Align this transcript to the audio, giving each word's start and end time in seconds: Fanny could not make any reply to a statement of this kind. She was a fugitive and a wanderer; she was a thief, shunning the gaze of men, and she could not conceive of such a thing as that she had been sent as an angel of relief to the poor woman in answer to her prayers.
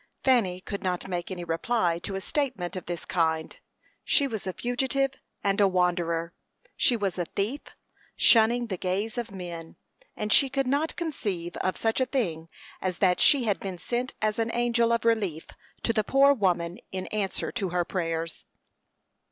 Fanny 0.23 0.61
could 0.61 0.81
not 0.81 1.07
make 1.07 1.29
any 1.29 1.43
reply 1.43 1.99
to 1.99 2.15
a 2.15 2.21
statement 2.21 2.75
of 2.75 2.87
this 2.87 3.05
kind. 3.05 3.59
She 4.03 4.25
was 4.25 4.47
a 4.47 4.53
fugitive 4.53 5.11
and 5.43 5.61
a 5.61 5.67
wanderer; 5.67 6.33
she 6.75 6.97
was 6.97 7.19
a 7.19 7.25
thief, 7.25 7.61
shunning 8.15 8.65
the 8.65 8.77
gaze 8.77 9.15
of 9.19 9.29
men, 9.29 9.75
and 10.17 10.33
she 10.33 10.49
could 10.49 10.65
not 10.65 10.95
conceive 10.95 11.55
of 11.57 11.77
such 11.77 12.01
a 12.01 12.07
thing 12.07 12.49
as 12.81 12.97
that 12.97 13.19
she 13.19 13.43
had 13.43 13.59
been 13.59 13.77
sent 13.77 14.15
as 14.23 14.39
an 14.39 14.49
angel 14.55 14.91
of 14.91 15.05
relief 15.05 15.45
to 15.83 15.93
the 15.93 16.03
poor 16.03 16.33
woman 16.33 16.79
in 16.91 17.05
answer 17.11 17.51
to 17.51 17.69
her 17.69 17.85
prayers. 17.85 18.45